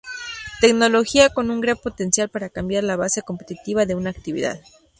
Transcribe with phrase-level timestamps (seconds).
[0.61, 4.59] Tecnología con un gran potencial para cambiar la base competitiva de una actividad.